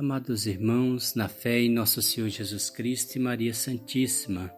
Amados 0.00 0.46
irmãos, 0.46 1.14
na 1.14 1.28
fé 1.28 1.60
em 1.60 1.68
nosso 1.68 2.00
Senhor 2.00 2.30
Jesus 2.30 2.70
Cristo 2.70 3.16
e 3.16 3.18
Maria 3.18 3.52
Santíssima, 3.52 4.50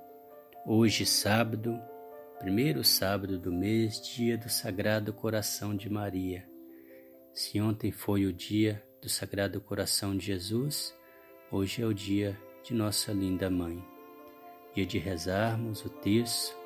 hoje 0.64 1.04
sábado, 1.04 1.76
primeiro 2.38 2.84
sábado 2.84 3.36
do 3.40 3.50
mês, 3.50 4.00
dia 4.00 4.38
do 4.38 4.48
Sagrado 4.48 5.12
Coração 5.12 5.74
de 5.76 5.90
Maria. 5.90 6.48
Se 7.34 7.60
ontem 7.60 7.90
foi 7.90 8.24
o 8.24 8.32
dia 8.32 8.80
do 9.02 9.08
Sagrado 9.08 9.60
Coração 9.60 10.16
de 10.16 10.26
Jesus, 10.26 10.96
hoje 11.50 11.82
é 11.82 11.86
o 11.86 11.92
dia 11.92 12.40
de 12.62 12.72
nossa 12.72 13.12
linda 13.12 13.50
mãe. 13.50 13.84
Dia 14.72 14.86
de 14.86 15.00
rezarmos 15.00 15.84
o 15.84 15.88
terço, 15.88 16.56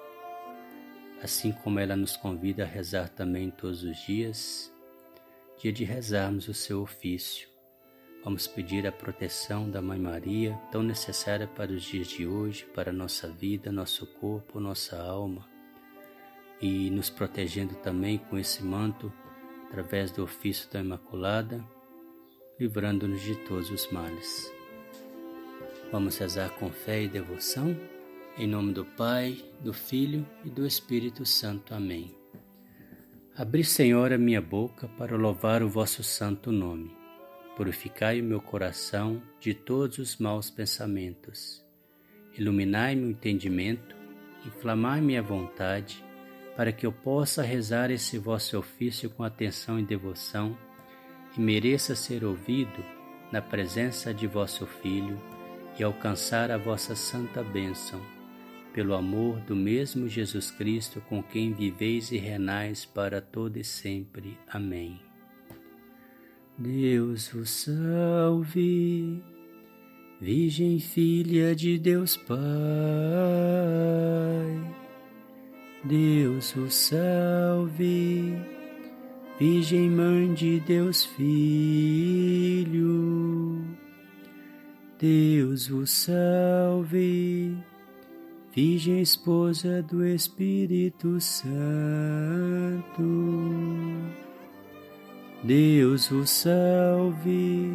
assim 1.22 1.50
como 1.50 1.78
ela 1.78 1.96
nos 1.96 2.14
convida 2.14 2.64
a 2.64 2.66
rezar 2.66 3.08
também 3.08 3.50
todos 3.50 3.82
os 3.82 3.96
dias, 4.04 4.70
dia 5.56 5.72
de 5.72 5.82
rezarmos 5.82 6.46
o 6.46 6.52
seu 6.52 6.82
ofício 6.82 7.55
Vamos 8.26 8.48
pedir 8.48 8.84
a 8.88 8.90
proteção 8.90 9.70
da 9.70 9.80
Mãe 9.80 10.00
Maria, 10.00 10.58
tão 10.72 10.82
necessária 10.82 11.46
para 11.46 11.70
os 11.70 11.84
dias 11.84 12.08
de 12.08 12.26
hoje, 12.26 12.66
para 12.74 12.92
nossa 12.92 13.28
vida, 13.28 13.70
nosso 13.70 14.04
corpo, 14.04 14.58
nossa 14.58 15.00
alma, 15.00 15.48
e 16.60 16.90
nos 16.90 17.08
protegendo 17.08 17.76
também 17.76 18.18
com 18.18 18.36
esse 18.36 18.64
manto, 18.64 19.12
através 19.68 20.10
do 20.10 20.24
ofício 20.24 20.68
da 20.72 20.80
Imaculada, 20.80 21.64
livrando-nos 22.58 23.22
de 23.22 23.36
todos 23.44 23.70
os 23.70 23.88
males. 23.92 24.52
Vamos 25.92 26.18
rezar 26.18 26.50
com 26.58 26.68
fé 26.68 27.04
e 27.04 27.08
devoção, 27.08 27.76
em 28.36 28.48
nome 28.48 28.72
do 28.72 28.84
Pai, 28.84 29.38
do 29.60 29.72
Filho 29.72 30.26
e 30.44 30.50
do 30.50 30.66
Espírito 30.66 31.24
Santo. 31.24 31.76
Amém. 31.76 32.12
Abri, 33.36 33.62
Senhor, 33.62 34.12
a 34.12 34.18
minha 34.18 34.42
boca 34.42 34.88
para 34.98 35.16
louvar 35.16 35.62
o 35.62 35.68
vosso 35.68 36.02
santo 36.02 36.50
nome 36.50 37.05
Purificai 37.56 38.20
o 38.20 38.24
meu 38.24 38.40
coração 38.40 39.22
de 39.40 39.54
todos 39.54 39.98
os 39.98 40.18
maus 40.18 40.50
pensamentos. 40.50 41.64
Iluminai-me 42.38 43.06
o 43.06 43.10
entendimento, 43.10 43.96
inflamai-me 44.46 45.16
a 45.16 45.22
vontade, 45.22 46.04
para 46.54 46.70
que 46.70 46.86
eu 46.86 46.92
possa 46.92 47.42
rezar 47.42 47.90
esse 47.90 48.18
vosso 48.18 48.58
ofício 48.58 49.08
com 49.08 49.24
atenção 49.24 49.78
e 49.78 49.82
devoção 49.82 50.56
e 51.36 51.40
mereça 51.40 51.94
ser 51.94 52.24
ouvido 52.24 52.84
na 53.32 53.42
presença 53.42 54.12
de 54.12 54.26
vosso 54.26 54.66
Filho 54.66 55.20
e 55.78 55.82
alcançar 55.82 56.50
a 56.50 56.56
vossa 56.56 56.94
santa 56.94 57.42
bênção, 57.42 58.00
pelo 58.72 58.94
amor 58.94 59.40
do 59.40 59.56
mesmo 59.56 60.08
Jesus 60.08 60.50
Cristo 60.50 61.00
com 61.08 61.22
quem 61.22 61.52
viveis 61.52 62.12
e 62.12 62.16
renais 62.16 62.84
para 62.84 63.20
todo 63.20 63.56
e 63.56 63.64
sempre. 63.64 64.38
Amém. 64.46 65.00
Deus 66.58 67.28
vos 67.28 67.50
salve, 67.50 69.22
Virgem 70.18 70.80
Filha 70.80 71.54
de 71.54 71.78
Deus 71.78 72.16
Pai. 72.16 72.36
Deus 75.84 76.52
vos 76.52 76.74
salve, 76.74 78.34
Virgem 79.38 79.90
Mãe 79.90 80.32
de 80.32 80.58
Deus 80.60 81.04
Filho. 81.04 81.36
Deus 84.98 85.68
vos 85.68 85.90
salve, 85.90 87.54
Virgem 88.54 89.02
Esposa 89.02 89.82
do 89.82 90.02
Espírito 90.06 91.20
Santo. 91.20 91.52
Deus 95.46 96.08
vos 96.08 96.28
salve, 96.28 97.70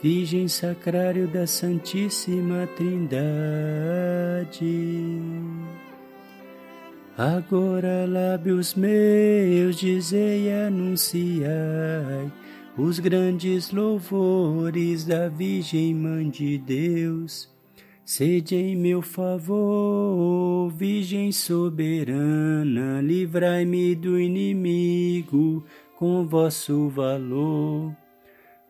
Virgem 0.00 0.46
Sacrário 0.46 1.26
da 1.26 1.44
Santíssima 1.44 2.68
Trindade. 2.76 4.46
Agora, 7.18 8.06
lábios 8.06 8.76
meus, 8.76 9.74
dizei 9.74 10.46
e 10.46 10.52
anunciai 10.52 12.30
os 12.78 13.00
grandes 13.00 13.72
louvores 13.72 15.04
da 15.04 15.28
Virgem 15.28 15.92
Mãe 15.96 16.30
de 16.30 16.58
Deus. 16.58 17.50
Sede 18.04 18.54
em 18.54 18.76
meu 18.76 19.02
favor, 19.02 20.70
Virgem 20.76 21.32
soberana, 21.32 23.00
livrai-me 23.00 23.96
do 23.96 24.16
inimigo 24.16 25.64
com 26.00 26.26
vosso 26.26 26.88
valor. 26.88 27.94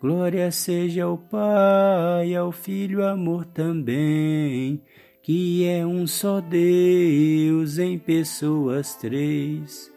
Glória 0.01 0.51
seja 0.51 1.05
ao 1.05 1.17
Pai, 1.17 2.35
ao 2.35 2.51
Filho, 2.51 3.07
amor 3.07 3.45
também, 3.45 4.83
que 5.23 5.65
é 5.65 5.87
um 5.87 6.09
só 6.09 6.41
Deus 6.41 7.79
em 7.79 7.97
pessoas 8.01 8.97
três, 8.97 9.93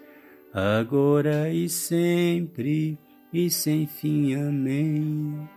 agora 0.53 1.49
e 1.49 1.67
sempre 1.67 2.99
e 3.33 3.49
sem 3.49 3.87
fim. 3.87 4.35
Amém. 4.35 5.49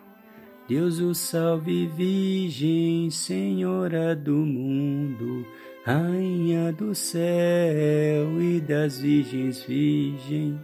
Deus 0.67 0.99
o 0.99 1.15
salve, 1.15 1.89
Virgem, 1.89 3.11
Senhora 3.11 4.17
do 4.17 4.35
mundo, 4.35 5.45
Rainha 5.85 6.73
do 6.73 6.95
céu 6.95 8.41
e 8.41 8.63
das 8.63 8.99
virgens, 8.99 9.63
Virgem. 9.63 10.59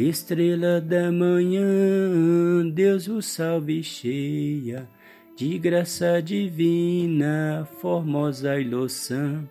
Estrela 0.00 0.80
da 0.80 1.10
manhã, 1.10 2.70
Deus 2.72 3.08
o 3.08 3.20
salve 3.20 3.82
cheia 3.82 4.88
de 5.34 5.58
graça 5.58 6.22
divina, 6.22 7.66
formosa 7.80 8.60
e 8.60 8.62
louçã. 8.62 9.42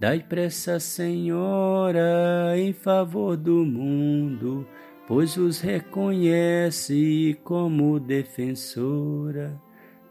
Dai 0.00 0.18
pressa, 0.18 0.80
Senhora, 0.80 2.54
em 2.56 2.72
favor 2.72 3.36
do 3.36 3.64
mundo, 3.64 4.66
pois 5.06 5.36
os 5.36 5.60
reconhece 5.60 7.38
como 7.44 8.00
defensora. 8.00 9.56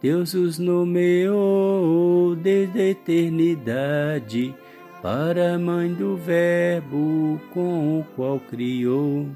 Deus 0.02 0.34
os 0.34 0.60
nomeou 0.60 2.38
desde 2.38 2.80
a 2.80 2.88
eternidade 2.88 4.56
para 5.02 5.56
a 5.56 5.60
mãe 5.60 5.94
do 5.94 6.16
Verbo 6.16 7.42
com 7.52 8.00
o 8.00 8.04
qual 8.16 8.40
criou 8.40 9.28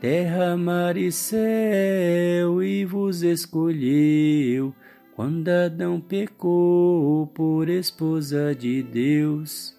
terra, 0.00 0.56
mar 0.56 0.96
e 0.96 1.10
céu 1.10 2.62
e 2.62 2.84
vos 2.84 3.22
escolheu 3.22 4.72
quando 5.16 5.48
Adão 5.48 6.00
pecou 6.00 7.26
por 7.28 7.68
esposa 7.68 8.54
de 8.54 8.82
Deus. 8.82 9.74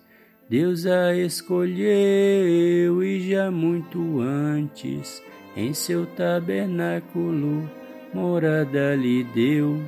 Deus 0.49 0.85
a 0.85 1.15
escolheu 1.15 3.03
e 3.03 3.29
já 3.29 3.51
muito 3.51 4.19
antes 4.19 5.21
em 5.55 5.73
seu 5.73 6.05
tabernáculo 6.05 7.69
morada 8.13 8.95
lhe 8.95 9.23
deu 9.25 9.79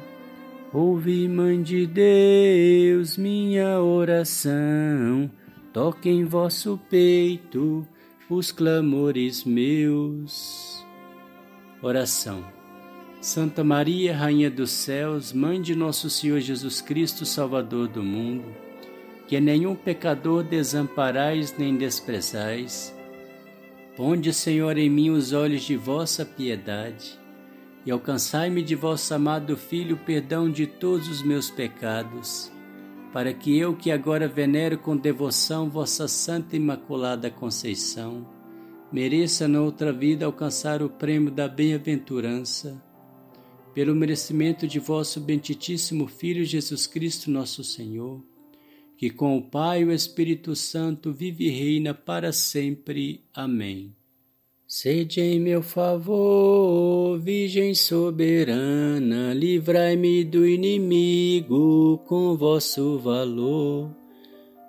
Ouve, 0.72 1.28
Mãe 1.28 1.64
de 1.64 1.88
Deus, 1.88 3.18
minha 3.18 3.82
oração, 3.82 5.28
toque 5.74 6.08
em 6.08 6.26
vosso 6.26 6.80
peito 6.88 7.88
os 8.30 8.52
clamores 8.52 9.44
meus. 9.44 10.86
Oração. 11.82 12.46
Santa 13.20 13.64
Maria, 13.64 14.16
Rainha 14.16 14.52
dos 14.52 14.70
Céus, 14.70 15.34
Mãe 15.34 15.60
de 15.60 15.74
nosso 15.76 16.08
Senhor 16.08 16.40
Jesus 16.40 16.82
Cristo, 16.82 17.26
Salvador 17.26 17.88
do 17.88 18.04
mundo, 18.04 18.46
que 19.28 19.40
nenhum 19.40 19.74
pecador 19.76 20.44
desamparais 20.44 21.56
nem 21.58 21.78
desprezais, 21.78 22.96
ponde, 23.98 24.32
Senhor, 24.32 24.78
em 24.78 24.88
mim 24.88 25.10
os 25.10 25.34
olhos 25.34 25.64
de 25.64 25.76
vossa 25.76 26.24
piedade 26.24 27.19
e 27.90 27.92
alcançai-me 27.92 28.62
de 28.62 28.76
vosso 28.76 29.12
amado 29.16 29.58
Filho 29.58 29.96
o 29.96 30.00
perdão 30.06 30.48
de 30.48 30.68
todos 30.68 31.08
os 31.08 31.24
meus 31.24 31.50
pecados, 31.50 32.52
para 33.12 33.34
que 33.34 33.58
eu, 33.58 33.76
que 33.76 33.90
agora 33.90 34.28
venero 34.28 34.78
com 34.78 34.96
devoção 34.96 35.68
vossa 35.68 36.08
Santa 36.08 36.56
Imaculada 36.56 37.32
Conceição, 37.32 38.28
mereça 38.92 39.48
na 39.48 39.60
outra 39.60 39.92
vida 39.92 40.24
alcançar 40.24 40.84
o 40.84 40.90
prêmio 40.92 41.32
da 41.32 41.48
bem-aventurança, 41.48 42.80
pelo 43.74 43.96
merecimento 43.96 44.68
de 44.68 44.78
vosso 44.78 45.20
benditíssimo 45.20 46.06
Filho 46.06 46.46
Jesus 46.46 46.86
Cristo, 46.86 47.32
nosso 47.32 47.64
Senhor, 47.64 48.24
que 48.98 49.10
com 49.10 49.36
o 49.36 49.42
Pai 49.42 49.82
e 49.82 49.86
o 49.86 49.92
Espírito 49.92 50.56
Santo 50.56 51.12
vive 51.12 51.46
e 51.46 51.50
reina 51.50 51.96
para 51.96 52.32
sempre. 52.32 53.24
Amém. 53.34 53.99
Sede 54.72 55.20
em 55.20 55.40
meu 55.40 55.64
favor, 55.64 57.18
Virgem 57.18 57.74
soberana, 57.74 59.34
livrai-me 59.34 60.24
do 60.24 60.48
inimigo 60.48 61.98
com 62.06 62.38
vosso 62.38 63.00
valor. 63.00 63.90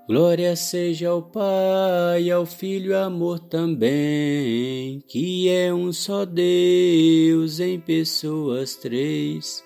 Glória 0.08 0.56
seja 0.56 1.10
ao 1.10 1.20
Pai, 1.20 2.30
ao 2.30 2.46
Filho, 2.46 2.96
amor 2.96 3.40
também, 3.40 5.04
que 5.06 5.50
é 5.50 5.70
um 5.70 5.92
só 5.92 6.24
Deus 6.24 7.60
em 7.60 7.78
pessoas 7.78 8.76
três, 8.76 9.62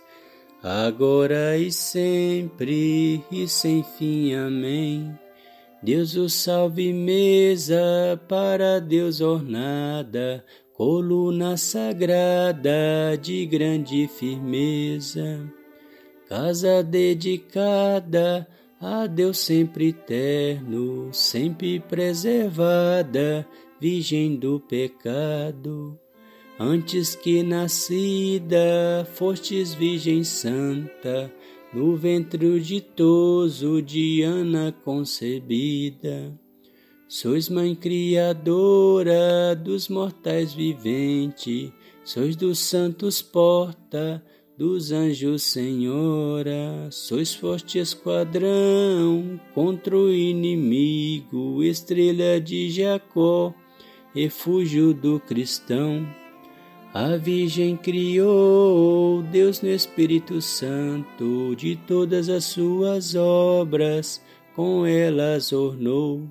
agora 0.60 1.56
e 1.56 1.70
sempre 1.70 3.22
e 3.30 3.46
sem 3.46 3.84
fim. 3.84 4.34
Amém. 4.34 5.16
Deus 5.84 6.16
o 6.16 6.30
salve, 6.30 6.94
mesa 6.94 8.18
para 8.26 8.80
Deus 8.80 9.20
ornada, 9.20 10.42
coluna 10.72 11.58
sagrada 11.58 13.18
de 13.20 13.44
grande 13.44 14.08
firmeza, 14.08 15.46
casa 16.26 16.82
dedicada 16.82 18.48
a 18.80 19.06
Deus 19.06 19.36
sempre 19.36 19.88
eterno, 19.88 21.12
sempre 21.12 21.78
preservada, 21.80 23.46
virgem 23.78 24.36
do 24.36 24.58
pecado. 24.60 26.00
Antes 26.58 27.14
que 27.14 27.42
nascida, 27.42 29.06
fostes 29.12 29.74
Virgem 29.74 30.24
Santa, 30.24 31.30
no 31.74 31.96
ventre 31.96 32.60
ditoso 32.60 33.82
de 33.82 34.22
Ana 34.22 34.72
concebida. 34.84 36.32
Sois 37.08 37.48
Mãe 37.48 37.74
Criadora 37.74 39.56
dos 39.56 39.88
mortais 39.88 40.54
viventes, 40.54 41.72
sois 42.04 42.36
dos 42.36 42.60
santos 42.60 43.20
porta, 43.20 44.24
dos 44.56 44.92
anjos, 44.92 45.42
Senhora, 45.42 46.88
sois 46.92 47.34
forte 47.34 47.78
esquadrão 47.78 49.40
contra 49.52 49.96
o 49.96 50.12
inimigo, 50.12 51.60
estrela 51.62 52.40
de 52.40 52.70
Jacó, 52.70 53.52
refúgio 54.14 54.94
do 54.94 55.18
cristão. 55.18 56.06
A 56.94 57.16
Virgem 57.16 57.76
criou 57.76 59.20
Deus 59.20 59.60
no 59.60 59.68
Espírito 59.68 60.40
Santo, 60.40 61.56
de 61.56 61.74
todas 61.74 62.28
as 62.28 62.44
suas 62.44 63.16
obras, 63.16 64.22
com 64.54 64.86
elas 64.86 65.52
ornou. 65.52 66.22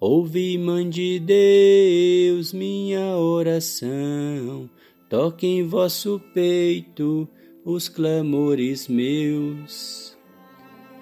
Ouve, 0.00 0.58
Mãe 0.58 0.90
de 0.90 1.20
Deus, 1.20 2.52
minha 2.52 3.16
oração, 3.16 4.68
toque 5.08 5.46
em 5.46 5.62
vosso 5.62 6.20
peito 6.34 7.28
os 7.64 7.88
clamores 7.88 8.88
meus. 8.88 10.18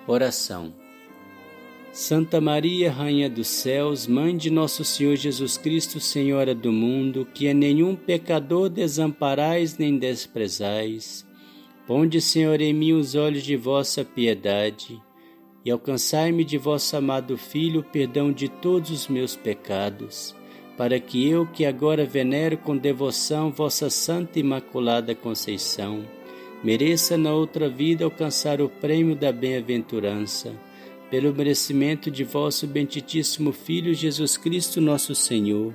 Oração. 0.07 0.84
Santa 1.95 2.41
Maria, 2.41 2.91
Rainha 2.91 3.31
dos 3.31 3.47
Céus, 3.47 4.09
Mãe 4.09 4.37
de 4.37 4.51
Nosso 4.51 4.85
Senhor 4.85 5.15
Jesus 5.15 5.57
Cristo, 5.57 6.01
Senhora 6.01 6.53
do 6.53 6.73
mundo, 6.73 7.25
que 7.33 7.49
a 7.49 7.55
nenhum 7.55 7.95
pecador 7.95 8.69
desamparais 8.69 9.79
nem 9.79 9.97
desprezais, 9.97 11.25
ponde, 11.87 12.21
Senhor, 12.21 12.61
em 12.61 12.75
mim 12.75 12.95
os 12.95 13.15
olhos 13.15 13.45
de 13.45 13.57
vossa 13.57 14.05
piedade 14.05 15.01
e 15.65 15.71
alcançai-me 15.71 16.45
de 16.45 16.59
vosso 16.59 16.97
amado 16.97 17.39
Filho 17.39 17.79
o 17.79 17.85
perdão 17.85 18.33
de 18.33 18.49
todos 18.49 18.91
os 18.91 19.07
meus 19.07 19.37
pecados, 19.37 20.35
para 20.77 20.99
que 20.99 21.29
eu, 21.29 21.47
que 21.47 21.65
agora 21.65 22.05
venero 22.05 22.59
com 22.59 22.77
devoção 22.77 23.53
vossa 23.53 23.89
Santa 23.89 24.41
Imaculada 24.41 25.15
Conceição, 25.15 26.05
mereça 26.61 27.17
na 27.17 27.33
outra 27.33 27.69
vida 27.69 28.05
alcançar 28.05 28.61
o 28.61 28.69
prêmio 28.69 29.15
da 29.15 29.31
bem-aventurança, 29.31 30.53
pelo 31.15 31.33
merecimento 31.33 32.11
de 32.11 32.25
vosso 32.25 32.67
benditíssimo 32.67 33.53
Filho 33.53 33.95
Jesus 33.95 34.37
Cristo, 34.37 34.81
nosso 34.81 35.15
Senhor, 35.15 35.73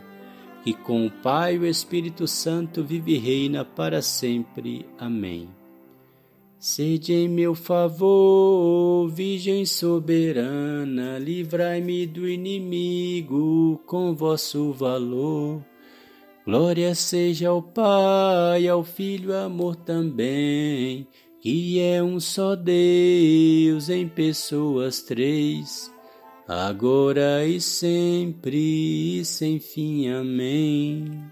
que 0.66 0.74
com 0.74 1.06
o 1.06 1.10
Pai 1.10 1.56
e 1.56 1.60
o 1.60 1.66
Espírito 1.66 2.28
Santo 2.28 2.84
vive 2.84 3.14
e 3.14 3.18
reina 3.18 3.64
para 3.64 4.02
sempre. 4.02 4.86
Amém. 4.98 5.48
Sede 6.58 7.14
em 7.14 7.30
meu 7.30 7.56
favor, 7.56 9.08
Virgem 9.08 9.66
soberana, 9.66 11.18
livrai-me 11.18 12.06
do 12.06 12.28
inimigo 12.28 13.82
com 13.86 14.14
vosso 14.14 14.74
valor. 14.74 15.64
Glória 16.46 16.94
seja 16.94 17.48
ao 17.48 17.62
Pai, 17.62 18.68
ao 18.68 18.84
Filho, 18.84 19.34
amor 19.34 19.78
também, 19.78 21.08
que 21.42 21.80
é 21.80 22.04
um 22.04 22.20
só 22.20 22.56
Deus 22.56 23.90
em 23.90 24.08
pessoas 24.08 25.02
três, 25.02 25.92
agora 26.48 27.46
e 27.46 27.62
sempre 27.62 29.20
e 29.20 29.26
sem 29.26 29.60
fim. 29.60 30.10
Amém. 30.10 31.24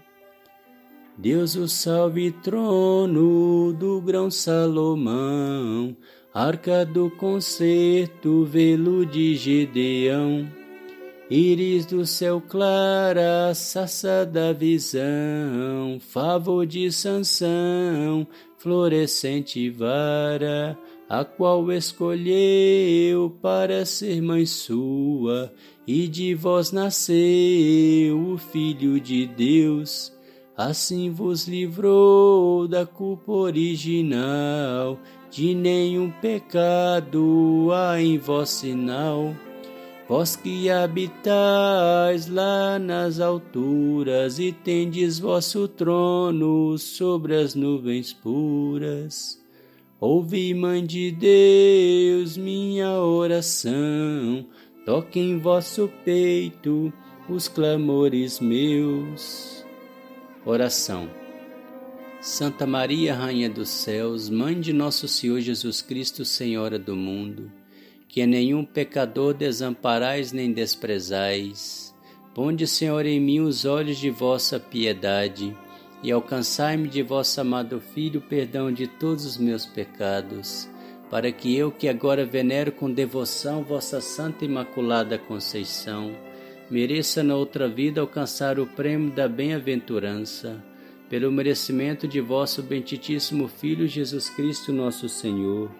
Deus 1.16 1.56
o 1.56 1.66
salve, 1.66 2.30
trono 2.30 3.72
do 3.72 4.00
grão 4.00 4.30
Salomão, 4.30 5.96
arca 6.32 6.86
do 6.86 7.10
concerto, 7.10 8.44
velo 8.44 9.04
de 9.04 9.34
Gedeão 9.34 10.48
Íris 11.30 11.84
do 11.84 12.06
céu 12.06 12.40
clara, 12.40 13.52
saça 13.54 14.24
da 14.24 14.50
visão, 14.54 16.00
favor 16.00 16.64
de 16.64 16.90
Sansão, 16.90 18.26
florescente 18.58 19.70
vara, 19.70 20.78
a 21.08 21.24
qual 21.24 21.72
escolheu 21.72 23.30
para 23.40 23.86
ser 23.86 24.20
mãe 24.20 24.44
sua, 24.44 25.52
e 25.86 26.06
de 26.06 26.34
vós 26.34 26.70
nasceu 26.72 28.20
o 28.32 28.36
Filho 28.36 29.00
de 29.00 29.26
Deus. 29.26 30.12
Assim 30.56 31.10
vos 31.10 31.46
livrou 31.46 32.66
da 32.66 32.84
culpa 32.84 33.32
original, 33.32 34.98
de 35.30 35.54
nenhum 35.54 36.10
pecado 36.10 37.68
há 37.72 38.02
em 38.02 38.18
vós 38.18 38.50
sinal 38.50 39.34
Vós 40.08 40.34
que 40.34 40.70
habitais 40.70 42.28
lá 42.28 42.78
nas 42.78 43.20
alturas 43.20 44.38
e 44.38 44.52
tendes 44.52 45.18
vosso 45.18 45.68
trono 45.68 46.78
sobre 46.78 47.36
as 47.36 47.54
nuvens 47.54 48.10
puras, 48.10 49.38
ouvi, 50.00 50.54
Mãe 50.54 50.82
de 50.82 51.10
Deus, 51.10 52.38
minha 52.38 53.02
oração, 53.02 54.46
toque 54.86 55.20
em 55.20 55.38
vosso 55.38 55.90
peito 56.06 56.90
os 57.28 57.46
clamores 57.46 58.40
meus. 58.40 59.62
Oração. 60.46 61.06
Santa 62.18 62.66
Maria, 62.66 63.14
Rainha 63.14 63.50
dos 63.50 63.68
Céus, 63.68 64.30
Mãe 64.30 64.58
de 64.58 64.72
Nosso 64.72 65.06
Senhor 65.06 65.38
Jesus 65.40 65.82
Cristo, 65.82 66.24
Senhora 66.24 66.78
do 66.78 66.96
mundo, 66.96 67.52
que 68.08 68.26
nenhum 68.26 68.64
pecador 68.64 69.34
desamparais 69.34 70.32
nem 70.32 70.50
desprezais. 70.50 71.94
Ponde, 72.34 72.66
Senhor, 72.66 73.04
em 73.04 73.20
mim 73.20 73.40
os 73.40 73.66
olhos 73.66 73.98
de 73.98 74.08
vossa 74.08 74.58
piedade 74.58 75.54
e 76.02 76.10
alcançai-me 76.10 76.88
de 76.88 77.02
vosso 77.02 77.40
amado 77.40 77.80
Filho 77.80 78.20
perdão 78.20 78.72
de 78.72 78.86
todos 78.86 79.26
os 79.26 79.36
meus 79.36 79.66
pecados, 79.66 80.68
para 81.10 81.30
que 81.30 81.54
eu, 81.54 81.70
que 81.70 81.88
agora 81.88 82.24
venero 82.24 82.72
com 82.72 82.90
devoção 82.90 83.62
vossa 83.62 84.00
Santa 84.00 84.44
Imaculada 84.44 85.18
Conceição, 85.18 86.14
mereça 86.70 87.22
na 87.22 87.34
outra 87.34 87.68
vida 87.68 88.00
alcançar 88.00 88.58
o 88.58 88.66
prêmio 88.66 89.10
da 89.10 89.28
bem-aventurança, 89.28 90.64
pelo 91.10 91.32
merecimento 91.32 92.06
de 92.06 92.20
vosso 92.20 92.62
benditíssimo 92.62 93.48
Filho 93.48 93.86
Jesus 93.88 94.30
Cristo, 94.30 94.72
nosso 94.72 95.08
Senhor 95.08 95.70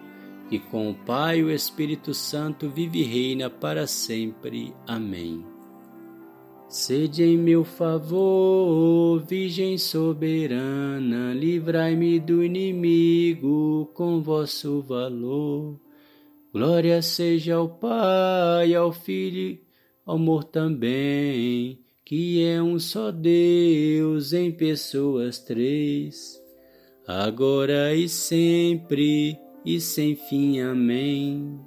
e 0.51 0.57
com 0.57 0.89
o 0.89 0.95
Pai 0.95 1.39
e 1.39 1.43
o 1.43 1.51
Espírito 1.51 2.13
Santo 2.13 2.69
vive 2.69 2.99
e 2.99 3.03
reina 3.03 3.49
para 3.49 3.85
sempre. 3.85 4.73
Amém. 4.87 5.45
Sede 6.67 7.23
em 7.23 7.35
meu 7.35 7.63
favor, 7.63 9.19
Virgem 9.21 9.75
soberana, 9.75 11.33
livrai-me 11.33 12.19
do 12.19 12.43
inimigo 12.43 13.89
com 13.95 14.21
vosso 14.21 14.79
valor. 14.81 15.79
Glória 16.53 17.01
seja 17.01 17.55
ao 17.55 17.69
Pai, 17.69 18.75
ao 18.75 18.91
Filho, 18.91 19.57
ao 20.05 20.15
amor 20.15 20.43
também, 20.43 21.79
que 22.05 22.43
é 22.43 22.61
um 22.61 22.77
só 22.77 23.11
Deus 23.11 24.31
em 24.31 24.51
pessoas 24.51 25.39
três, 25.39 26.39
agora 27.07 27.95
e 27.95 28.07
sempre 28.07 29.39
e 29.65 29.79
sem 29.79 30.15
fim. 30.15 30.59
Amém. 30.59 31.59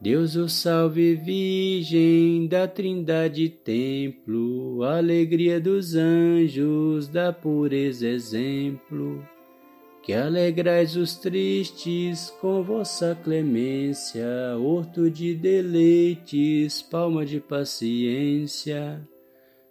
Deus 0.00 0.34
o 0.34 0.48
salve, 0.48 1.14
Virgem 1.14 2.46
da 2.46 2.66
Trindade 2.66 3.50
Templo, 3.50 4.82
alegria 4.82 5.60
dos 5.60 5.94
anjos, 5.94 7.06
da 7.06 7.34
pureza 7.34 8.08
exemplo. 8.08 9.22
que 10.02 10.14
alegrais 10.14 10.96
os 10.96 11.16
tristes 11.16 12.30
com 12.40 12.62
vossa 12.62 13.14
clemência, 13.22 14.26
horto 14.58 15.10
de 15.10 15.34
deleites, 15.34 16.80
palma 16.80 17.26
de 17.26 17.38
paciência. 17.38 19.06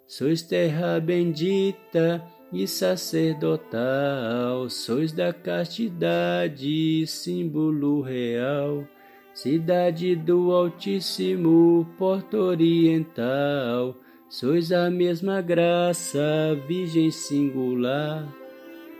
Sois 0.05 0.43
terra 0.43 0.99
bendita 0.99 2.23
e 2.51 2.67
sacerdotal, 2.67 4.69
sois 4.69 5.11
da 5.11 5.31
castidade, 5.31 7.05
símbolo 7.07 8.01
real, 8.01 8.87
cidade 9.33 10.15
do 10.15 10.51
Altíssimo, 10.51 11.87
porto 11.97 12.37
oriental, 12.37 13.95
sois 14.27 14.71
a 14.71 14.89
mesma 14.89 15.41
graça, 15.41 16.21
virgem 16.67 17.11
singular 17.11 18.27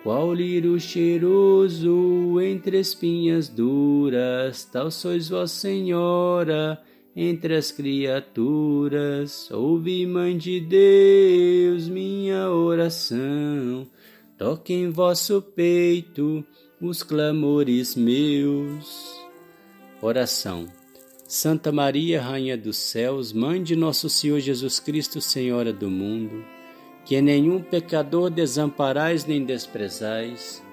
qual 0.04 0.34
lírio 0.34 0.80
cheiroso 0.80 2.40
entre 2.42 2.80
espinhas 2.80 3.50
duras, 3.50 4.64
tal 4.64 4.90
sois 4.90 5.28
vós, 5.28 5.52
Senhora, 5.52 6.82
entre 7.16 7.56
as 7.56 7.72
criaturas. 7.72 9.50
Ouve, 9.52 10.06
Mãe 10.06 10.38
de 10.38 10.60
Deus, 10.60 11.88
minha 11.88 12.50
oração. 12.50 13.88
Toque 14.38 14.74
em 14.74 14.90
vosso 14.90 15.42
peito 15.42 16.46
os 16.82 17.04
clamores 17.04 17.96
meus. 17.96 19.20
Oração. 20.02 20.68
Santa 21.28 21.72
Maria, 21.72 22.22
Rainha 22.22 22.58
dos 22.58 22.78
Céus, 22.78 23.34
Mãe 23.34 23.62
de 23.62 23.76
nosso 23.76 24.10
Senhor 24.10 24.40
Jesus 24.40 24.80
Cristo, 24.80 25.22
Senhora 25.22 25.72
do 25.72 25.90
mundo 25.90 26.44
que 27.10 27.20
nenhum 27.24 27.60
pecador 27.60 28.30
desamparais 28.30 29.26
nem 29.26 29.44
desprezais. 29.44 30.64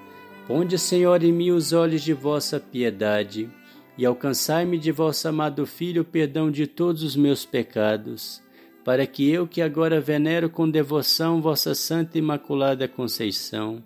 Ponde, 0.45 0.77
Senhor, 0.77 1.23
em 1.23 1.31
mim 1.31 1.49
os 1.49 1.73
olhos 1.73 2.03
de 2.03 2.13
vossa 2.13 2.59
piedade, 2.59 3.49
e 3.97 4.05
alcançai-me 4.05 4.77
de 4.77 4.91
vosso 4.91 5.27
amado 5.27 5.65
Filho 5.65 6.01
o 6.01 6.05
perdão 6.05 6.51
de 6.51 6.67
todos 6.67 7.03
os 7.03 7.15
meus 7.15 7.45
pecados, 7.45 8.41
para 8.83 9.05
que 9.05 9.29
eu, 9.29 9.47
que 9.47 9.61
agora 9.61 9.99
venero 9.99 10.49
com 10.49 10.69
devoção 10.69 11.41
vossa 11.41 11.73
Santa 11.73 12.17
Imaculada 12.17 12.87
Conceição, 12.87 13.83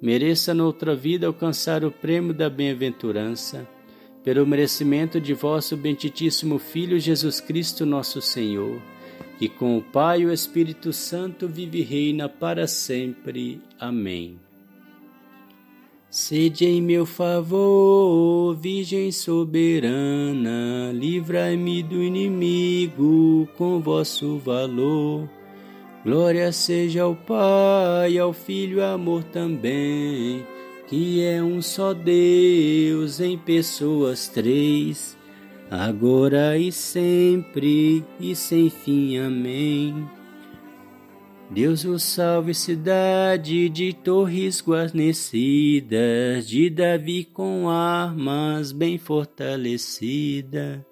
mereça 0.00 0.52
noutra 0.52 0.94
vida 0.94 1.26
alcançar 1.26 1.84
o 1.84 1.90
prêmio 1.90 2.34
da 2.34 2.50
bem-aventurança, 2.50 3.68
pelo 4.24 4.46
merecimento 4.46 5.20
de 5.20 5.34
vosso 5.34 5.76
benditíssimo 5.76 6.58
Filho 6.58 6.98
Jesus 6.98 7.40
Cristo, 7.40 7.84
nosso 7.84 8.20
Senhor 8.20 8.80
que 9.42 9.48
com 9.48 9.76
o 9.76 9.82
Pai 9.82 10.20
e 10.20 10.26
o 10.26 10.32
Espírito 10.32 10.92
Santo 10.92 11.48
vive 11.48 11.80
e 11.80 11.82
reina 11.82 12.28
para 12.28 12.68
sempre. 12.68 13.60
Amém. 13.76 14.38
Sede 16.12 16.66
em 16.66 16.82
meu 16.82 17.06
favor, 17.06 18.54
Virgem 18.54 19.10
soberana, 19.10 20.92
livrai-me 20.92 21.82
do 21.82 22.02
inimigo 22.02 23.48
com 23.56 23.80
vosso 23.80 24.36
valor. 24.36 25.26
Glória 26.04 26.52
seja 26.52 27.04
ao 27.04 27.16
Pai, 27.16 28.18
ao 28.18 28.34
Filho, 28.34 28.84
amor 28.84 29.24
também, 29.24 30.44
que 30.86 31.24
é 31.24 31.42
um 31.42 31.62
só 31.62 31.94
Deus 31.94 33.18
em 33.18 33.38
pessoas 33.38 34.28
três 34.28 35.16
agora 35.70 36.58
e 36.58 36.70
sempre 36.70 38.04
e 38.20 38.36
sem 38.36 38.68
fim. 38.68 39.16
Amém. 39.16 40.06
Deus 41.52 41.84
o 41.84 41.98
salve, 41.98 42.54
cidade 42.54 43.68
de 43.68 43.92
torres 43.92 44.62
guarnecidas, 44.66 46.48
de 46.48 46.70
Davi 46.70 47.24
com 47.24 47.68
armas 47.68 48.72
bem 48.72 48.96
fortalecida, 48.96 50.82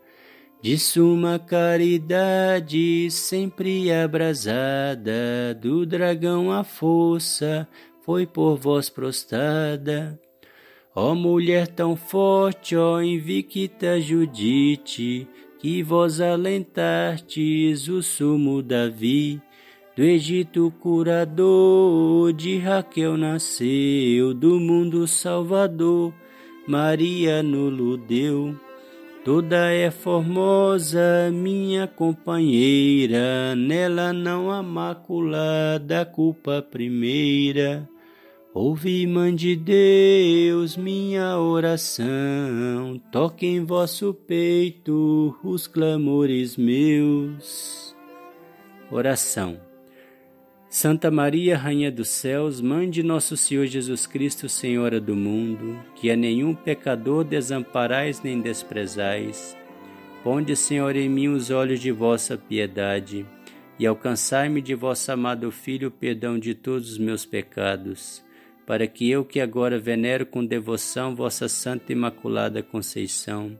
de 0.60 0.76
suma 0.76 1.38
caridade 1.38 3.10
sempre 3.10 3.90
abrasada, 3.90 5.54
do 5.58 5.86
dragão 5.86 6.52
a 6.52 6.62
força 6.62 7.66
foi 8.02 8.26
por 8.26 8.58
vós 8.58 8.90
prostrada. 8.90 10.20
Ó 10.94 11.14
mulher 11.14 11.68
tão 11.68 11.96
forte, 11.96 12.76
ó 12.76 13.00
invicta 13.00 13.98
Judite, 13.98 15.26
que 15.58 15.82
vós 15.82 16.20
alentastes 16.20 17.88
o 17.88 18.02
sumo 18.02 18.62
Davi, 18.62 19.40
do 19.96 20.02
Egito 20.02 20.72
curador, 20.80 22.32
de 22.32 22.58
Raquel 22.58 23.16
nasceu, 23.16 24.32
do 24.32 24.60
mundo 24.60 25.06
salvador, 25.06 26.14
Maria 26.66 27.42
nulo 27.42 27.96
deu. 27.96 28.56
Toda 29.24 29.70
é 29.70 29.90
formosa, 29.90 31.30
minha 31.30 31.86
companheira, 31.86 33.54
nela 33.54 34.12
não 34.12 34.50
há 34.50 34.62
mácula 34.62 35.78
da 35.78 36.06
culpa 36.06 36.62
primeira. 36.62 37.86
Ouve, 38.54 39.06
Mãe 39.06 39.34
de 39.34 39.54
Deus, 39.54 40.76
minha 40.76 41.38
oração, 41.38 43.00
toque 43.12 43.46
em 43.46 43.64
vosso 43.64 44.14
peito 44.14 45.36
os 45.44 45.66
clamores 45.66 46.56
meus. 46.56 47.94
Oração. 48.90 49.69
Santa 50.70 51.10
Maria, 51.10 51.58
Rainha 51.58 51.90
dos 51.90 52.08
Céus, 52.08 52.60
Mãe 52.60 52.88
de 52.88 53.02
nosso 53.02 53.36
Senhor 53.36 53.66
Jesus 53.66 54.06
Cristo, 54.06 54.48
Senhora 54.48 55.00
do 55.00 55.16
mundo, 55.16 55.78
que 55.96 56.10
a 56.12 56.16
nenhum 56.16 56.54
pecador 56.54 57.24
desamparais 57.24 58.22
nem 58.22 58.40
desprezais, 58.40 59.56
ponde, 60.22 60.54
Senhor, 60.54 60.94
em 60.94 61.08
mim 61.08 61.26
os 61.26 61.50
olhos 61.50 61.80
de 61.80 61.90
vossa 61.90 62.38
piedade 62.38 63.26
e 63.80 63.84
alcançai-me 63.84 64.62
de 64.62 64.74
vosso 64.74 65.10
amado 65.10 65.50
Filho 65.50 65.88
o 65.88 65.90
perdão 65.90 66.38
de 66.38 66.54
todos 66.54 66.92
os 66.92 66.98
meus 66.98 67.26
pecados 67.26 68.22
para 68.70 68.86
que 68.86 69.10
eu 69.10 69.24
que 69.24 69.40
agora 69.40 69.80
venero 69.80 70.24
com 70.24 70.46
devoção 70.46 71.12
vossa 71.12 71.48
Santa 71.48 71.92
Imaculada 71.92 72.62
Conceição, 72.62 73.58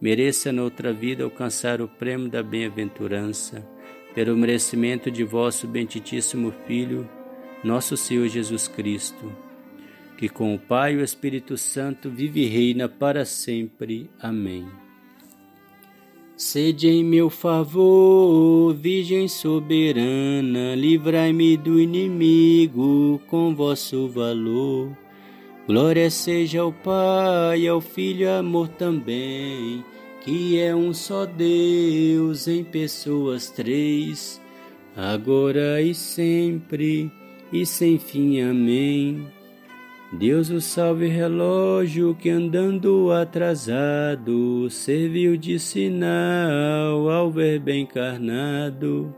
mereça 0.00 0.52
noutra 0.52 0.92
vida 0.92 1.24
alcançar 1.24 1.82
o 1.82 1.88
prêmio 1.88 2.28
da 2.28 2.40
bem-aventurança, 2.40 3.66
pelo 4.14 4.36
merecimento 4.36 5.10
de 5.10 5.24
vosso 5.24 5.66
benditíssimo 5.66 6.52
Filho, 6.66 7.08
nosso 7.62 7.96
Senhor 7.96 8.28
Jesus 8.28 8.68
Cristo, 8.68 9.32
que 10.16 10.28
com 10.28 10.54
o 10.54 10.58
Pai 10.58 10.94
e 10.94 10.96
o 10.96 11.04
Espírito 11.04 11.56
Santo 11.58 12.08
vive 12.08 12.42
e 12.42 12.46
reina 12.46 12.88
para 12.88 13.24
sempre. 13.24 14.08
Amém. 14.20 14.66
Sede 16.36 16.88
em 16.88 17.04
meu 17.04 17.30
favor, 17.30 18.74
Virgem 18.74 19.28
soberana, 19.28 20.74
livrai-me 20.74 21.56
do 21.56 21.80
inimigo 21.80 23.20
com 23.28 23.54
vosso 23.54 24.08
valor. 24.08 24.96
Glória 25.66 26.10
seja 26.10 26.60
ao 26.60 26.72
Pai, 26.72 27.66
ao 27.68 27.80
Filho, 27.80 28.30
amor 28.30 28.68
também, 28.68 29.84
que 30.24 30.58
é 30.58 30.74
um 30.74 30.94
só 30.94 31.26
Deus 31.26 32.48
em 32.48 32.64
pessoas 32.64 33.50
três, 33.50 34.40
agora 34.96 35.82
e 35.82 35.94
sempre 35.94 37.12
e 37.52 37.66
sem 37.66 37.98
fim. 37.98 38.40
Amém. 38.40 39.26
Deus 40.18 40.48
o 40.48 40.60
salve 40.60 41.08
relógio 41.08 42.14
que 42.14 42.30
andando 42.30 43.10
atrasado 43.12 44.70
serviu 44.70 45.36
de 45.36 45.58
sinal 45.58 47.10
ao 47.10 47.30
verbo 47.30 47.70
encarnado, 47.70 49.14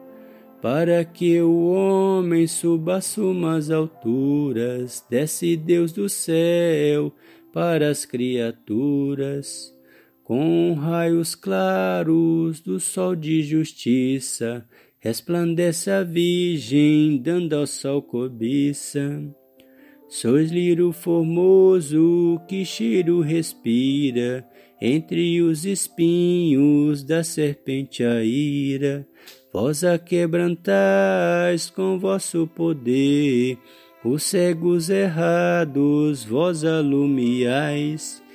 para 0.60 1.04
que 1.04 1.40
o 1.40 1.66
homem 1.66 2.48
suba 2.48 3.00
sumas 3.00 3.70
alturas, 3.70 5.04
desce 5.08 5.56
Deus 5.56 5.92
do 5.92 6.08
céu 6.08 7.12
para 7.52 7.90
as 7.90 8.04
criaturas, 8.04 9.75
com 10.26 10.74
raios 10.74 11.36
claros 11.36 12.60
do 12.60 12.80
sol 12.80 13.14
de 13.14 13.44
justiça, 13.44 14.66
resplandece 14.98 15.88
a 15.88 16.02
Virgem, 16.02 17.16
dando 17.16 17.54
ao 17.54 17.64
sol 17.64 18.02
cobiça. 18.02 19.22
Sois 20.08 20.50
lírio 20.50 20.90
formoso 20.90 22.40
que 22.48 22.64
cheiro 22.64 23.20
respira 23.20 24.44
entre 24.82 25.40
os 25.42 25.64
espinhos 25.64 27.04
da 27.04 27.22
serpente 27.22 28.02
a 28.02 28.24
ira. 28.24 29.06
Vós 29.52 29.84
a 29.84 29.96
quebrantais 29.96 31.70
com 31.70 32.00
vosso 32.00 32.48
poder, 32.48 33.58
os 34.04 34.24
cegos 34.24 34.90
errados 34.90 36.24
vós 36.24 36.64
alumiais. 36.64 38.25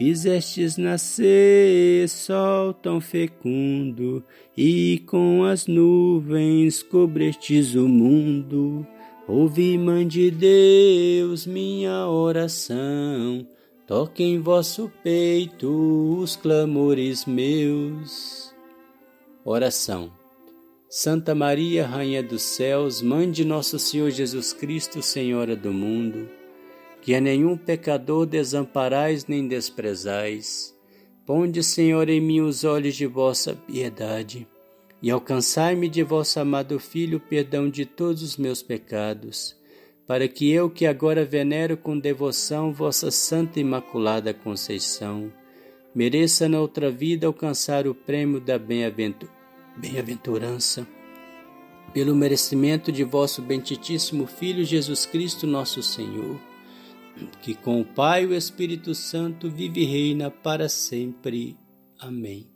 Fizestes 0.00 0.78
nascer 0.78 2.08
sol 2.08 2.72
tão 2.72 3.02
fecundo, 3.02 4.24
e 4.56 5.02
com 5.06 5.44
as 5.44 5.66
nuvens 5.66 6.82
cobrestes 6.82 7.74
o 7.74 7.86
mundo. 7.86 8.86
Ouve, 9.28 9.76
Mãe 9.76 10.08
de 10.08 10.30
Deus, 10.30 11.46
minha 11.46 12.08
oração. 12.08 13.46
Toque 13.86 14.22
em 14.22 14.40
vosso 14.40 14.90
peito 15.04 16.16
os 16.18 16.34
clamores 16.34 17.26
meus. 17.26 18.54
Oração. 19.44 20.10
Santa 20.88 21.34
Maria, 21.34 21.86
Rainha 21.86 22.22
dos 22.22 22.40
Céus, 22.40 23.02
Mãe 23.02 23.30
de 23.30 23.44
Nosso 23.44 23.78
Senhor 23.78 24.10
Jesus 24.10 24.54
Cristo, 24.54 25.02
Senhora 25.02 25.54
do 25.54 25.74
mundo, 25.74 26.26
que 27.00 27.14
a 27.14 27.20
nenhum 27.20 27.56
pecador 27.56 28.26
desamparais 28.26 29.26
nem 29.26 29.48
desprezais. 29.48 30.74
Ponde, 31.24 31.62
Senhor, 31.62 32.08
em 32.08 32.20
mim 32.20 32.40
os 32.40 32.64
olhos 32.64 32.94
de 32.94 33.06
vossa 33.06 33.54
piedade 33.54 34.46
e 35.02 35.10
alcançai-me 35.10 35.88
de 35.88 36.02
vosso 36.02 36.38
amado 36.40 36.78
Filho 36.78 37.18
o 37.18 37.20
perdão 37.20 37.70
de 37.70 37.86
todos 37.86 38.22
os 38.22 38.36
meus 38.36 38.62
pecados, 38.62 39.56
para 40.06 40.28
que 40.28 40.50
eu, 40.50 40.68
que 40.68 40.84
agora 40.86 41.24
venero 41.24 41.76
com 41.76 41.98
devoção 41.98 42.72
vossa 42.72 43.10
Santa 43.10 43.60
Imaculada 43.60 44.34
Conceição, 44.34 45.32
mereça 45.94 46.48
na 46.48 46.60
outra 46.60 46.90
vida 46.90 47.26
alcançar 47.26 47.86
o 47.86 47.94
prêmio 47.94 48.40
da 48.40 48.58
bem-aventurança, 48.58 50.86
pelo 51.94 52.14
merecimento 52.14 52.92
de 52.92 53.02
vosso 53.02 53.42
benditíssimo 53.42 54.26
Filho 54.26 54.64
Jesus 54.64 55.06
Cristo, 55.06 55.46
nosso 55.46 55.82
Senhor, 55.82 56.38
que 57.42 57.54
com 57.54 57.80
o 57.80 57.84
Pai 57.84 58.24
e 58.24 58.26
o 58.26 58.34
Espírito 58.34 58.94
Santo 58.94 59.50
vive 59.50 59.82
e 59.82 59.84
reina 59.84 60.30
para 60.30 60.68
sempre. 60.68 61.56
Amém. 61.98 62.46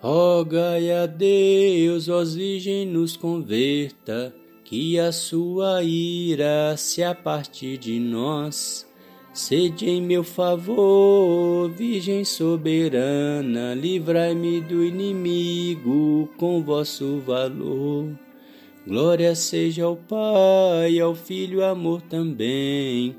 Rogai 0.00 0.90
a 0.90 1.04
Deus, 1.04 2.08
ó 2.08 2.24
Virgem, 2.24 2.86
nos 2.86 3.16
converta, 3.16 4.34
que 4.64 4.98
a 4.98 5.12
sua 5.12 5.82
ira 5.82 6.74
se 6.76 7.02
aparte 7.02 7.76
de 7.76 8.00
nós. 8.00 8.88
Sede 9.32 9.88
em 9.88 10.02
meu 10.02 10.24
favor, 10.24 11.70
Virgem 11.70 12.24
soberana, 12.24 13.74
livrai-me 13.74 14.60
do 14.60 14.82
inimigo 14.82 16.28
com 16.36 16.62
vosso 16.62 17.20
valor. 17.20 18.08
Glória 18.86 19.34
seja 19.34 19.84
ao 19.84 19.96
Pai, 19.96 20.98
ao 20.98 21.14
Filho, 21.14 21.64
amor 21.64 22.00
também, 22.02 23.14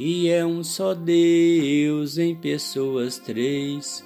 que 0.00 0.30
é 0.30 0.46
um 0.46 0.64
só 0.64 0.94
Deus 0.94 2.16
em 2.16 2.34
pessoas 2.34 3.18
três 3.18 4.02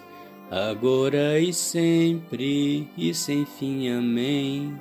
agora 0.50 1.38
e 1.38 1.52
sempre 1.52 2.88
e 2.98 3.14
sem 3.14 3.46
fim. 3.46 3.88
Amém. 3.90 4.76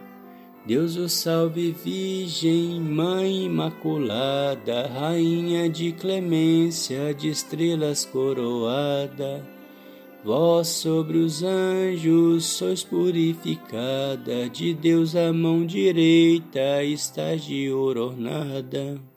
Deus 0.66 0.96
o 0.96 1.08
salve, 1.08 1.72
Virgem, 1.72 2.82
Mãe 2.82 3.46
Imaculada, 3.46 4.88
Rainha 4.88 5.70
de 5.70 5.92
clemência, 5.92 7.14
de 7.14 7.30
estrelas 7.30 8.06
coroada. 8.06 9.48
Vós 10.24 10.70
sobre 10.70 11.20
os 11.20 11.44
anjos 11.44 12.44
sois 12.44 12.84
purificada, 12.84 14.50
de 14.50 14.74
Deus 14.74 15.16
a 15.16 15.32
mão 15.32 15.64
direita 15.64 16.84
estás 16.84 17.46
de 17.46 17.72
ornada. 17.72 19.13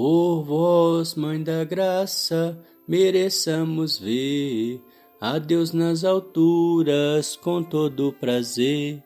Por 0.00 0.44
vós, 0.44 1.16
Mãe 1.16 1.42
da 1.42 1.64
Graça, 1.64 2.56
mereçamos 2.86 3.98
ver 3.98 4.80
a 5.20 5.40
Deus 5.40 5.72
nas 5.72 6.04
alturas 6.04 7.34
com 7.34 7.64
todo 7.64 8.12
prazer, 8.12 9.02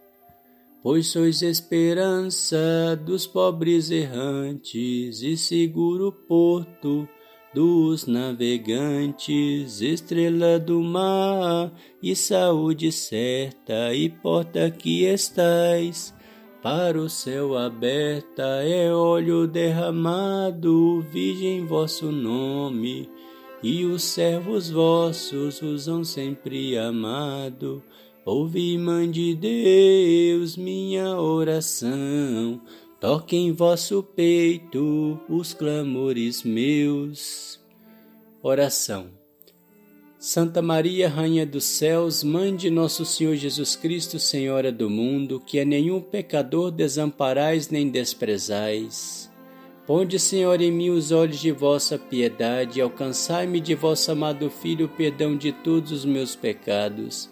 pois 0.82 1.06
sois 1.06 1.40
esperança 1.40 2.94
dos 3.06 3.26
pobres 3.26 3.90
errantes 3.90 5.22
e 5.22 5.34
seguro 5.34 6.12
porto 6.12 7.08
dos 7.54 8.06
navegantes, 8.06 9.80
estrela 9.80 10.58
do 10.58 10.82
mar 10.82 11.72
e 12.02 12.14
saúde 12.14 12.92
certa 12.92 13.94
e 13.94 14.10
porta 14.10 14.70
que 14.70 15.04
estais 15.04 16.12
para 16.62 16.96
o 16.98 17.10
céu 17.10 17.58
aberta 17.58 18.44
é 18.62 18.94
óleo 18.94 19.48
derramado, 19.48 21.00
virgem 21.10 21.66
vosso 21.66 22.12
nome 22.12 23.10
e 23.62 23.84
os 23.84 24.02
servos 24.04 24.70
vossos 24.70 25.60
usam 25.60 26.04
sempre 26.04 26.78
amado. 26.78 27.82
Ouvi, 28.24 28.78
Mãe 28.78 29.10
de 29.10 29.34
Deus, 29.34 30.56
minha 30.56 31.16
oração, 31.16 32.60
toque 33.00 33.36
em 33.36 33.50
vosso 33.50 34.00
peito 34.00 35.18
os 35.28 35.52
clamores 35.52 36.44
meus. 36.44 37.60
Oração. 38.40 39.21
Santa 40.24 40.62
Maria, 40.62 41.08
Rainha 41.08 41.44
dos 41.44 41.64
Céus, 41.64 42.22
Mãe 42.22 42.54
de 42.54 42.70
Nosso 42.70 43.04
Senhor 43.04 43.34
Jesus 43.34 43.74
Cristo, 43.74 44.20
Senhora 44.20 44.70
do 44.70 44.88
mundo, 44.88 45.42
que 45.44 45.58
a 45.58 45.64
nenhum 45.64 46.00
pecador 46.00 46.70
desamparais 46.70 47.70
nem 47.70 47.90
desprezais. 47.90 49.28
Ponde, 49.84 50.20
Senhor, 50.20 50.60
em 50.60 50.70
mim 50.70 50.90
os 50.90 51.10
olhos 51.10 51.40
de 51.40 51.50
vossa 51.50 51.98
piedade, 51.98 52.78
e 52.78 52.82
alcançai-me 52.82 53.58
de 53.58 53.74
vosso 53.74 54.12
amado 54.12 54.48
Filho 54.48 54.86
o 54.86 54.88
perdão 54.88 55.36
de 55.36 55.50
todos 55.50 55.90
os 55.90 56.04
meus 56.04 56.36
pecados, 56.36 57.28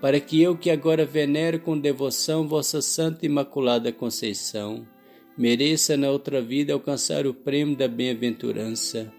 para 0.00 0.18
que 0.18 0.40
eu, 0.40 0.56
que 0.56 0.70
agora 0.70 1.04
venero 1.04 1.60
com 1.60 1.78
devoção 1.78 2.48
vossa 2.48 2.80
Santa 2.80 3.26
Imaculada 3.26 3.92
Conceição, 3.92 4.88
mereça 5.36 5.98
na 5.98 6.10
outra 6.10 6.40
vida 6.40 6.72
alcançar 6.72 7.26
o 7.26 7.34
prêmio 7.34 7.76
da 7.76 7.86
bem-aventurança, 7.86 9.12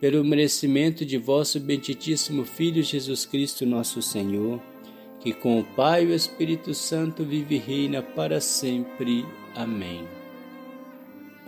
pelo 0.00 0.24
merecimento 0.24 1.04
de 1.04 1.18
vosso 1.18 1.58
benditíssimo 1.58 2.44
Filho 2.44 2.82
Jesus 2.82 3.26
Cristo, 3.26 3.66
nosso 3.66 4.00
Senhor, 4.00 4.60
que 5.20 5.32
com 5.32 5.58
o 5.58 5.64
Pai 5.64 6.04
e 6.04 6.08
o 6.08 6.14
Espírito 6.14 6.72
Santo 6.74 7.24
vive 7.24 7.56
e 7.56 7.58
reina 7.58 8.02
para 8.02 8.40
sempre. 8.40 9.24
Amém 9.54 10.06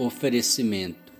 oferecimento. 0.07 1.13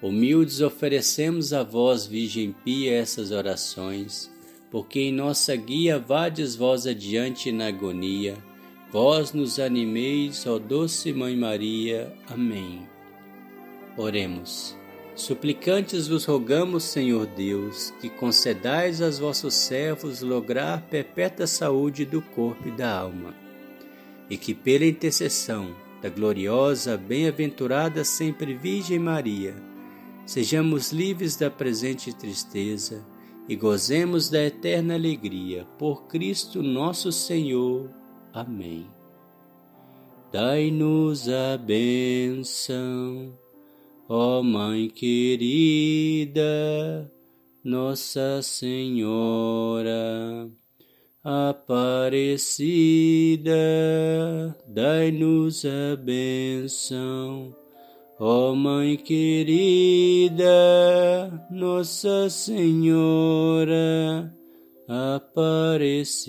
Humildes 0.00 0.60
oferecemos 0.60 1.52
a 1.52 1.62
vós, 1.62 2.06
Virgem 2.06 2.54
Pia, 2.64 2.92
essas 2.92 3.30
orações, 3.30 4.30
porque 4.70 5.00
em 5.00 5.12
nossa 5.12 5.54
guia 5.56 5.98
vades 5.98 6.54
vós 6.54 6.86
adiante 6.86 7.50
na 7.50 7.68
agonia. 7.68 8.36
Vós 8.90 9.32
nos 9.32 9.58
animeis, 9.58 10.46
ó 10.46 10.58
doce 10.58 11.12
Mãe 11.12 11.36
Maria. 11.36 12.12
Amém. 12.28 12.86
Oremos. 13.96 14.76
Suplicantes 15.16 16.08
vos 16.08 16.24
rogamos, 16.24 16.82
Senhor 16.82 17.24
Deus, 17.26 17.92
que 18.00 18.10
concedais 18.10 19.00
aos 19.00 19.18
vossos 19.20 19.54
servos 19.54 20.20
lograr 20.20 20.82
perpétua 20.90 21.46
saúde 21.46 22.04
do 22.04 22.20
corpo 22.20 22.66
e 22.66 22.72
da 22.72 22.98
alma, 22.98 23.32
e 24.28 24.36
que 24.36 24.52
pela 24.52 24.84
intercessão 24.84 25.72
da 26.02 26.08
gloriosa, 26.08 26.96
bem-aventurada 26.96 28.04
sempre 28.04 28.54
Virgem 28.54 28.98
Maria, 28.98 29.54
sejamos 30.26 30.90
livres 30.90 31.36
da 31.36 31.48
presente 31.48 32.12
tristeza 32.12 33.04
e 33.48 33.54
gozemos 33.54 34.28
da 34.28 34.42
eterna 34.42 34.94
alegria. 34.94 35.64
Por 35.78 36.06
Cristo 36.06 36.62
nosso 36.62 37.12
Senhor. 37.12 37.88
Amém. 38.32 38.86
Dai-nos 40.32 41.28
a 41.28 41.56
bênção, 41.56 43.32
ó 44.08 44.42
Mãe 44.42 44.88
querida, 44.88 46.42
Nossa 47.64 48.40
Senhora 48.42 50.50
Aparecida, 51.26 53.54
dai-nos 54.68 55.64
a 55.64 55.96
benção. 55.96 57.56
Ó 58.20 58.54
Mãe 58.54 58.98
querida, 58.98 60.44
Nossa 61.50 62.28
Senhora 62.28 64.30
Aparecida. 64.86 66.28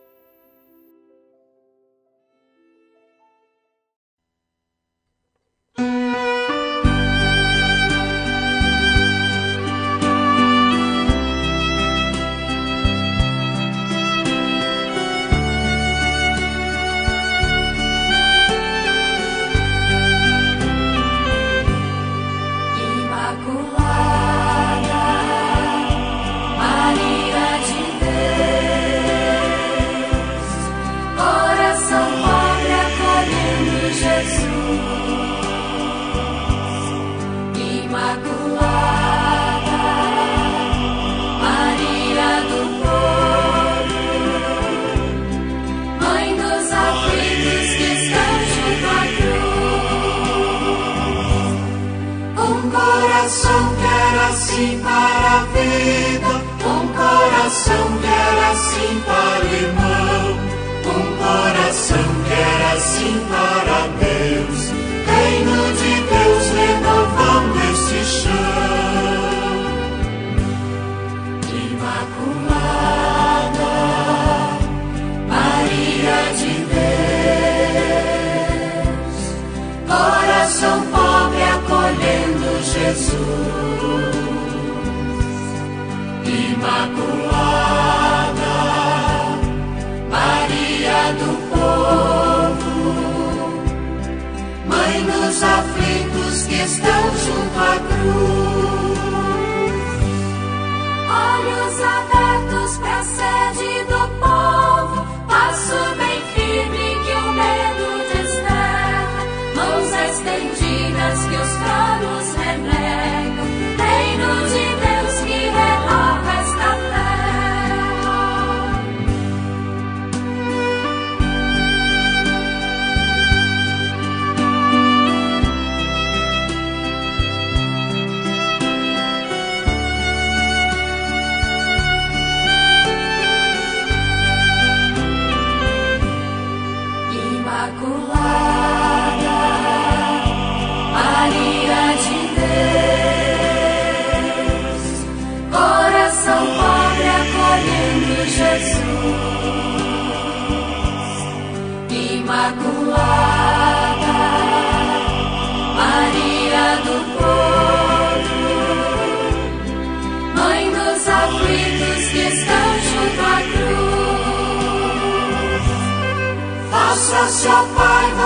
Um 52.51 52.69
coração 52.69 53.75
que 53.75 53.85
era 53.85 54.27
assim 54.27 54.81
para 54.83 55.31
a 55.31 55.45
vida, 55.53 56.33
um 56.67 56.87
coração 56.89 57.97
que 58.01 58.07
era 58.07 58.51
assim 58.51 59.01
para 59.05 59.45
o 59.45 59.53
irmão, 59.55 60.37
um 60.85 61.15
coração 61.15 62.05
que 62.27 62.33
era 62.33 62.73
assim 62.73 63.25
para 63.29 63.87
Deus, 64.05 64.69
reino 65.07 65.59
de 65.77 65.93
Deus 66.11 66.43
renovando 66.59 67.55
este 67.71 68.03
chão. 68.05 68.80
Jesus. 83.11 84.15
Imaculada, 86.51 87.75
Maria 90.09 91.01
do 91.19 91.31
povo, 91.51 92.77
Mãe 94.65 95.03
dos 95.03 95.43
aflitos 95.43 96.45
que 96.47 96.55
estão 96.55 97.03
junto 97.25 97.59
à 97.59 97.61
cruz, 97.89 99.01
olhos 101.09 101.81
abertos 101.81 102.20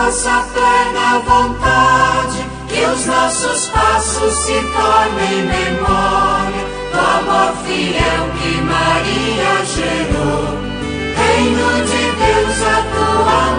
vossa 0.06 0.46
plena 0.54 1.18
vontade, 1.26 2.46
que 2.68 2.86
os 2.86 3.06
nossos 3.08 3.68
passos 3.70 4.34
se 4.34 4.54
tornem 4.54 5.46
memória 5.48 6.66
do 6.92 7.00
amor 7.00 7.56
fiel 7.66 8.30
que 8.40 8.62
Maria 8.62 9.66
gerou. 9.66 10.60
Reino 11.16 11.86
de 11.86 12.04
Deus 12.12 12.60
na 12.60 12.82
história. 12.82 13.55